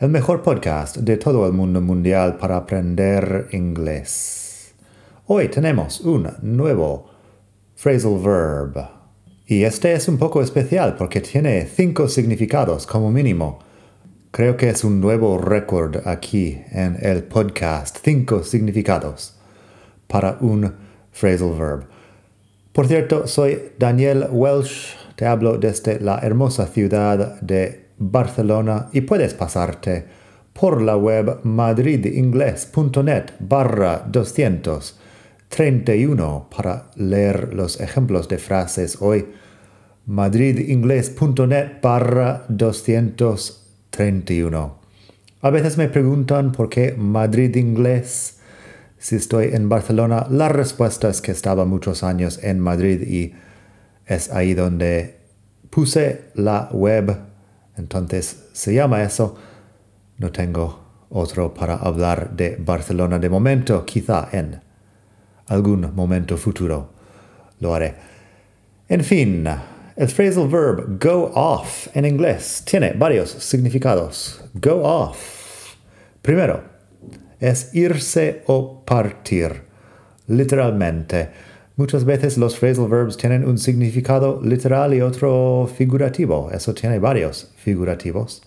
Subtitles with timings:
[0.00, 4.72] el mejor podcast de todo el mundo mundial para aprender inglés.
[5.26, 7.10] Hoy tenemos un nuevo
[7.74, 8.88] phrasal verb.
[9.46, 13.58] Y este es un poco especial porque tiene cinco significados como mínimo.
[14.30, 17.96] Creo que es un nuevo récord aquí en el podcast.
[18.00, 19.34] Cinco significados
[20.06, 20.74] para un
[21.10, 21.86] phrasal verb.
[22.72, 24.94] Por cierto, soy Daniel Welsh.
[25.16, 30.06] Te hablo desde la hermosa ciudad de Barcelona y puedes pasarte
[30.52, 39.26] por la web madridingles.net barra 231 para leer los ejemplos de frases hoy.
[40.06, 44.78] madridingles.net barra 231.
[45.40, 48.38] A veces me preguntan por qué Madrid Inglés
[48.98, 50.26] si estoy en Barcelona.
[50.28, 53.34] La respuesta es que estaba muchos años en Madrid y
[54.06, 55.18] es ahí donde
[55.70, 57.27] puse la web
[57.78, 59.36] entonces se llama eso.
[60.18, 64.60] No tengo otro para hablar de Barcelona de momento, quizá en
[65.46, 66.90] algún momento futuro
[67.60, 67.94] lo haré.
[68.88, 69.46] En fin,
[69.96, 74.40] el phrasal verb go off en inglés tiene varios significados.
[74.54, 75.74] Go off.
[76.22, 76.62] Primero,
[77.40, 79.62] es irse o partir.
[80.26, 81.30] Literalmente,
[81.78, 86.50] Muchas veces los phrasal verbs tienen un significado literal y otro figurativo.
[86.52, 88.42] Eso tiene varios figurativos.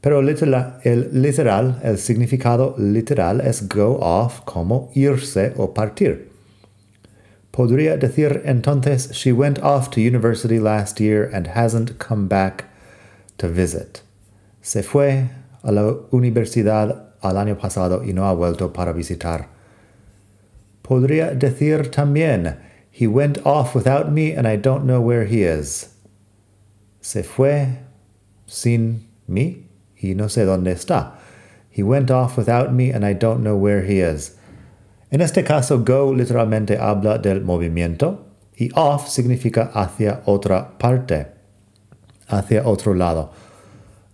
[0.00, 6.30] Pero el literal, el significado literal es go off como irse o partir.
[7.50, 12.66] Podría decir entonces, she went off to university last year and hasn't come back
[13.38, 14.02] to visit.
[14.60, 15.28] Se fue
[15.64, 19.48] a la universidad al año pasado y no ha vuelto para visitar
[20.82, 22.56] Podría decir también,
[22.90, 25.94] He went off without me and I don't know where he is.
[27.00, 27.78] Se fue
[28.46, 31.14] sin mí y no sé dónde está.
[31.70, 34.36] He went off without me and I don't know where he is.
[35.10, 38.26] En este caso, go literalmente habla del movimiento
[38.56, 41.28] y off significa hacia otra parte,
[42.28, 43.30] hacia otro lado.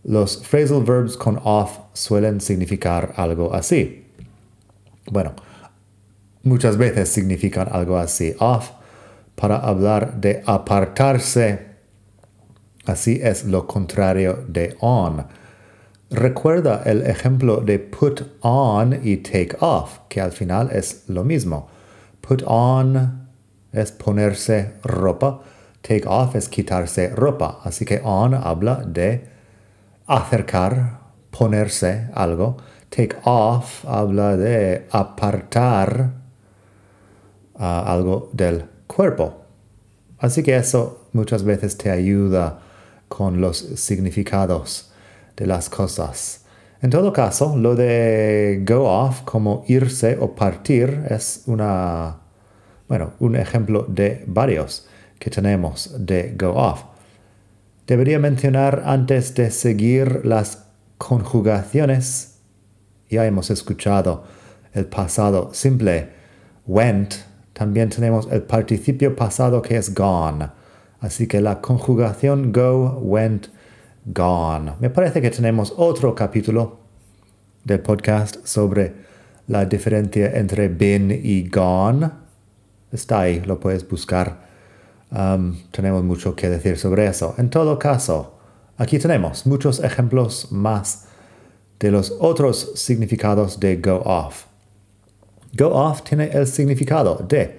[0.05, 4.05] Los phrasal verbs con off suelen significar algo así.
[5.11, 5.35] Bueno,
[6.49, 8.35] muchas veces significan algo así.
[8.41, 8.71] Off
[9.35, 11.69] para hablar de apartarse.
[12.87, 15.27] Así es lo contrario de on.
[16.11, 21.69] Recuerda el ejemplo de put on y take off, que al final es lo mismo.
[22.21, 23.29] Put on
[23.73, 25.43] es ponerse ropa,
[25.83, 27.61] take off es quitarse ropa.
[27.63, 29.29] Así que on habla de
[30.07, 30.99] acercar,
[31.31, 32.57] ponerse algo.
[32.89, 36.28] Take off habla de apartar
[37.59, 39.45] algo del cuerpo.
[40.19, 42.61] Así que eso muchas veces te ayuda
[43.09, 44.93] con los significados
[45.37, 46.45] de las cosas.
[46.81, 52.19] En todo caso, lo de go off como irse o partir es una,
[52.89, 54.87] bueno, un ejemplo de varios
[55.19, 56.85] que tenemos de go off.
[57.87, 60.67] Debería mencionar antes de seguir las
[60.99, 62.39] conjugaciones.
[63.09, 64.25] Ya hemos escuchado
[64.73, 66.11] el pasado simple
[66.67, 67.28] went
[67.59, 70.49] también tenemos el participio pasado que es gone.
[71.01, 73.49] Así que la conjugación go, went,
[74.07, 74.75] gone.
[74.79, 76.79] Me parece que tenemos otro capítulo
[77.65, 78.95] del podcast sobre
[79.49, 82.09] la diferencia entre been y gone.
[82.93, 84.47] Está ahí, lo puedes buscar.
[85.11, 87.35] Um, tenemos mucho que decir sobre eso.
[87.39, 88.39] En todo caso,
[88.77, 91.07] aquí tenemos muchos ejemplos más
[91.81, 94.48] de los otros significados de go off.
[95.59, 97.59] Go off tiene el significado de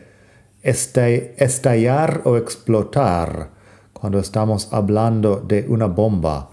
[0.64, 3.50] estallar o explotar
[3.92, 6.48] cuando estamos hablando de una bomba.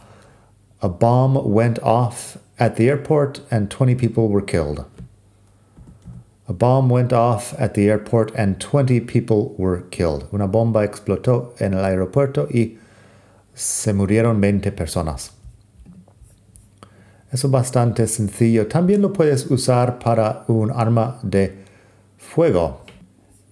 [0.82, 4.84] A bomb went off at the airport and 20 people were killed.
[6.48, 10.26] A bomb went off at the airport and 20 people were killed.
[10.32, 12.76] Una bomba explotó en el aeropuerto y
[13.54, 15.35] se murieron 20 personas.
[17.32, 18.66] Es bastante sencillo.
[18.66, 21.54] También lo puedes usar para un arma de
[22.16, 22.82] fuego.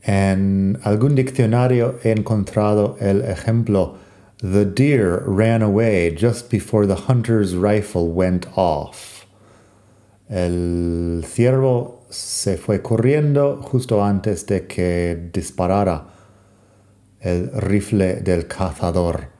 [0.02, 3.96] En algún diccionario he encontrado el ejemplo
[4.38, 9.24] The deer ran away just before the hunter's rifle went off.
[10.28, 16.04] El ciervo se fue corriendo justo antes de que disparara
[17.20, 19.33] el rifle del cazador.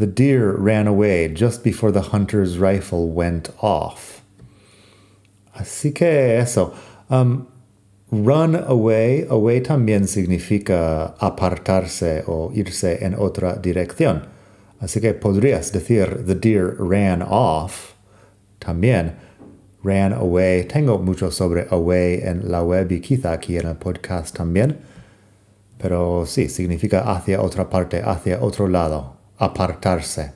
[0.00, 4.22] The deer ran away just before the hunter's rifle went off.
[5.54, 6.72] Así que eso.
[7.10, 7.46] Um,
[8.10, 14.26] run away, away también significa apartarse o irse en otra dirección.
[14.80, 17.92] Así que podrías decir the deer ran off
[18.58, 19.16] también.
[19.84, 20.64] Ran away.
[20.64, 24.78] Tengo mucho sobre away en la web y quizá aquí en el podcast también.
[25.76, 30.32] Pero sí, significa hacia otra parte, hacia otro lado, apartarse.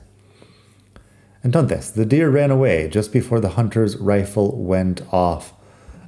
[1.43, 5.53] Entonces, the deer ran away just before the hunter's rifle went off.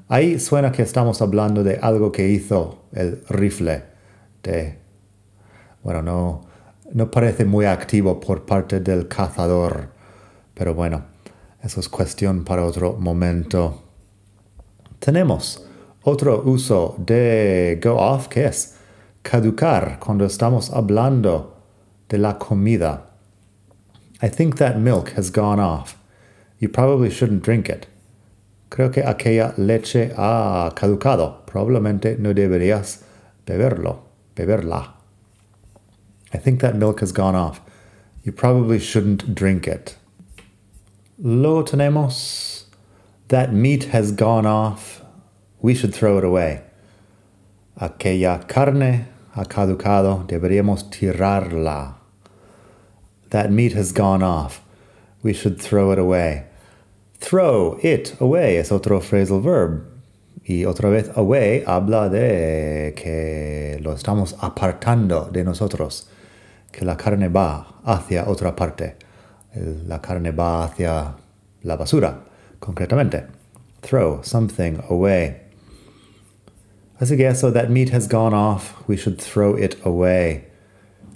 [0.09, 3.83] Ahí suena que estamos hablando de algo que hizo el rifle.
[4.41, 4.79] De,
[5.83, 6.41] bueno, no,
[6.91, 9.89] no parece muy activo por parte del cazador,
[10.55, 11.03] pero bueno,
[11.61, 13.83] eso es cuestión para otro momento.
[14.99, 15.67] Tenemos
[16.03, 18.77] otro uso de go off, que es
[19.21, 21.56] caducar cuando estamos hablando
[22.09, 23.01] de la comida.
[24.21, 25.97] I think that milk has gone off.
[26.59, 27.87] You probably shouldn't drink it.
[28.69, 31.45] Creo que aquella leche ha caducado.
[31.45, 33.03] Probablemente no deberías
[33.45, 33.99] beberlo,
[34.35, 34.93] beberla.
[36.33, 37.61] I think that milk has gone off.
[38.23, 39.95] You probably shouldn't drink it.
[41.19, 42.65] Lo tenemos
[43.29, 45.01] that meat has gone off.
[45.61, 46.61] We should throw it away.
[47.79, 50.25] Aquella carne ha caducado.
[50.27, 51.95] Deberíamos tirarla.
[53.29, 54.61] That meat has gone off.
[55.23, 56.45] We should throw it away.
[57.19, 59.83] Throw it away es otro phrasal verb.
[60.43, 66.07] Y otra vez, away habla de que lo estamos apartando de nosotros,
[66.71, 68.95] que la carne va hacia otra parte.
[69.87, 71.15] La carne va hacia
[71.63, 72.23] la basura,
[72.59, 73.25] concretamente.
[73.81, 75.46] Throw something away.
[76.99, 80.45] Así that meat has gone off, we should throw it away.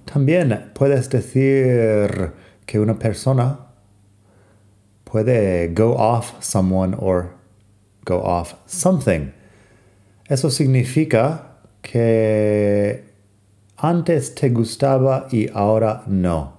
[0.05, 2.33] También puedes decir
[2.67, 3.57] que una persona
[5.05, 7.33] puede go off someone or
[8.05, 9.33] go off something.
[10.29, 13.03] Eso significa que
[13.77, 16.57] antes te gustaba y ahora no.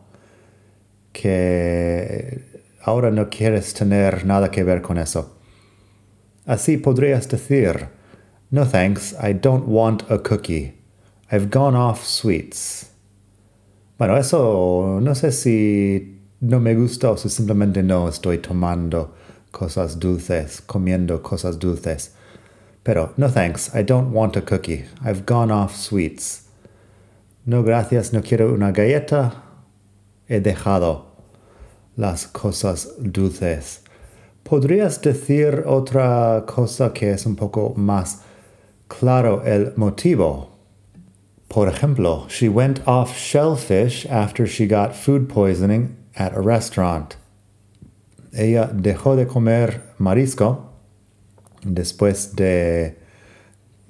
[1.13, 2.43] Que
[2.85, 5.39] ahora no quieres tener nada que ver con eso.
[6.45, 7.89] Así podrías decir,
[8.53, 10.75] no thanks, I don't want a cookie.
[11.31, 12.91] I've gone off sweets.
[13.99, 19.15] Bueno, eso no sé si no me gusta o si simplemente no estoy tomando
[19.53, 22.11] cosas dulces, comiendo cosas dulces.
[22.85, 24.85] Pero no thanks, I don't want a cookie.
[25.03, 26.43] I've gone off sweets.
[27.47, 29.33] No gracias, no quiero una galleta.
[30.29, 31.07] He dejado
[31.97, 33.81] las cosas dulces.
[34.45, 38.21] ¿Podrías decir otra cosa que es un poco más
[38.99, 40.53] claro el motivo
[41.53, 47.17] Por ejemplo, she went off shellfish after she got food poisoning at a restaurant.
[48.33, 50.73] Ella dejó de comer marisco
[51.63, 52.97] después de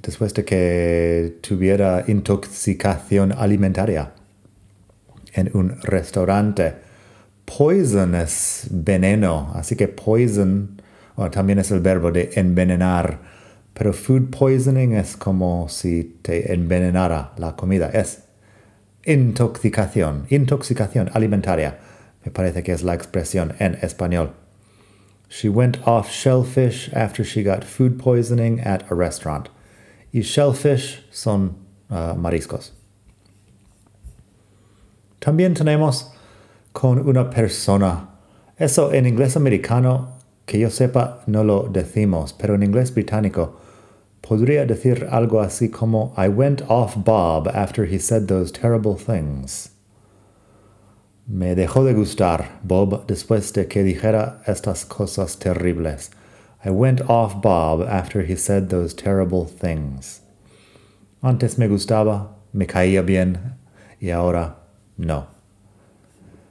[0.03, 4.13] después de que tuviera intoxicación alimentaria
[5.33, 6.75] en un restaurante.
[7.45, 10.83] Poison es veneno, así que poison
[11.31, 13.21] también es el verbo de envenenar
[13.75, 17.89] pero food poisoning es como si te envenenara la comida.
[17.89, 18.25] Es
[19.05, 21.79] intoxicación, intoxicación alimentaria.
[22.25, 24.35] Me parece que es la expresión en español.
[25.29, 29.49] She went off shellfish after she got food poisoning at a restaurant.
[30.13, 31.57] Y shellfish son
[31.89, 32.73] uh, mariscos.
[35.19, 36.13] También tenemos
[36.73, 38.09] con una persona.
[38.59, 43.62] Eso en inglés americano, que yo sepa, no lo decimos, pero en inglés británico
[44.23, 49.71] podría decir algo así como I went off Bob after he said those terrible things.
[51.27, 56.11] Me dejó de gustar Bob después de que dijera estas cosas terribles.
[56.65, 60.21] I went off Bob after he said those terrible things.
[61.23, 63.57] Antes me gustaba, me caía bien
[64.01, 64.57] y ahora
[64.97, 65.27] no.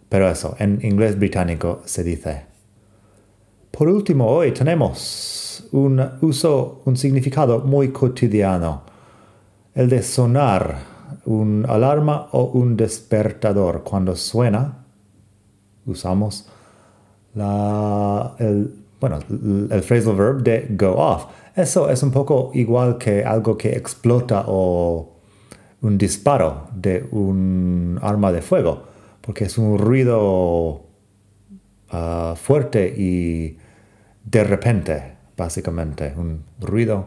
[0.09, 2.45] Pero eso, en inglés británico se dice.
[3.71, 8.83] Por último, hoy tenemos un uso, un significado muy cotidiano,
[9.73, 10.77] el de sonar,
[11.25, 13.83] un alarma o un despertador.
[13.83, 14.85] Cuando suena,
[15.85, 16.47] usamos
[17.33, 21.25] la, el, bueno, el phrasal verb de go off.
[21.55, 25.17] Eso es un poco igual que algo que explota o
[25.81, 28.83] un disparo de un arma de fuego,
[29.21, 30.83] porque es un ruido
[31.89, 33.57] ah, fuerte y
[34.23, 37.05] de repente básicamente, un ruido,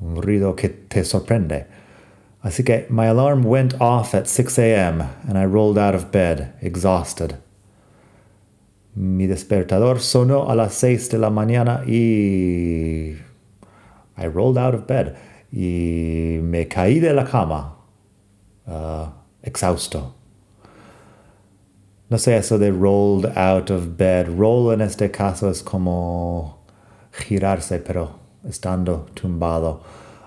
[0.00, 1.66] un ruido que te sorprende.
[2.42, 5.02] Así que my alarm went off at 6 a.m.
[5.28, 7.36] and I rolled out of bed, exhausted.
[8.94, 13.18] Mi despertador sonó a las 6 de la mañana y
[14.16, 15.14] I rolled out of bed
[15.52, 17.76] y me caí de la cama,
[18.66, 19.08] uh,
[19.42, 20.14] exhausto.
[22.08, 24.28] No sé eso de rolled out of bed.
[24.28, 26.53] Roll en este caso es como
[27.16, 29.82] girarse, pero estando tumbado.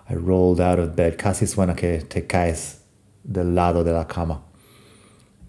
[0.09, 1.17] I rolled out of bed.
[1.17, 2.77] Casi suena que te caes
[3.23, 4.41] del lado de la cama.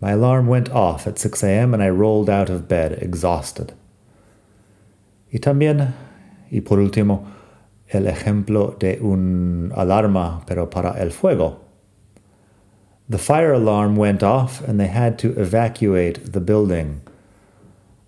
[0.00, 1.74] My alarm went off at 6 a.m.
[1.74, 3.74] and I rolled out of bed, exhausted.
[5.32, 5.92] Y también,
[6.50, 7.26] y por último,
[7.92, 11.60] el ejemplo de un alarma, pero para el fuego.
[13.08, 17.00] The fire alarm went off and they had to evacuate the building.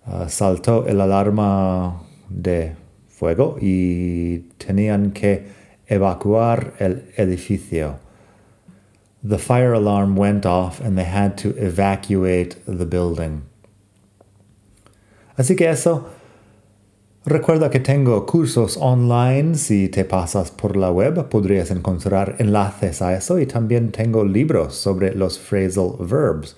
[0.05, 2.75] Uh, saltó el alarma de
[3.21, 5.45] fuego y tenían que
[5.87, 7.99] evacuar el edificio.
[9.23, 13.43] The fire alarm went off and they had to evacuate the building.
[15.37, 16.07] Así que eso
[17.23, 19.53] Recuerda que tengo cursos online.
[19.53, 24.73] Si te pasas por la web, podrías encontrar enlaces a eso y también tengo libros
[24.73, 26.55] sobre los phrasal verbs.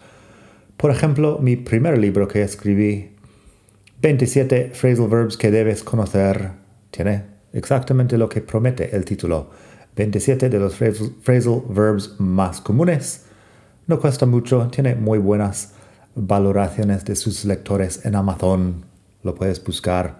[0.78, 3.13] Por ejemplo, mi primer libro que escribí,
[4.04, 6.52] 27 phrasal verbs que debes conocer,
[6.92, 9.50] tiene exactamente lo que promete el título.
[9.96, 13.24] 27 de los phrasal verbs más comunes.
[13.88, 15.72] No cuesta mucho, tiene muy buenas
[16.16, 18.84] valoraciones de sus lectores en Amazon.
[19.24, 20.20] Lo puedes buscar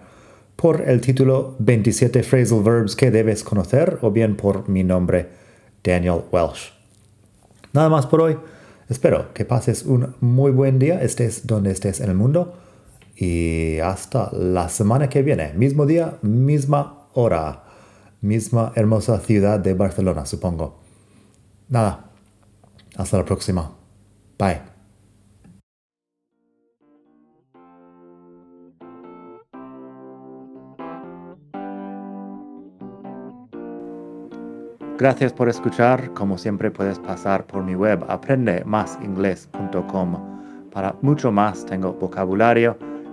[0.56, 5.28] por el título 27 phrasal verbs que debes conocer o bien por mi nombre,
[5.82, 6.72] Daniel Welsh.
[7.74, 8.38] Nada más por hoy.
[8.88, 12.64] Espero que pases un muy buen día, estés donde estés en el mundo.
[13.16, 17.64] Y hasta la semana que viene, mismo día, misma hora,
[18.20, 20.80] misma hermosa ciudad de Barcelona, supongo.
[21.68, 22.10] Nada,
[22.96, 23.72] hasta la próxima.
[24.38, 24.74] Bye.
[34.96, 36.14] Gracias por escuchar.
[36.14, 40.70] Como siempre puedes pasar por mi web aprendemasingles.com.
[40.70, 42.78] Para mucho más tengo vocabulario,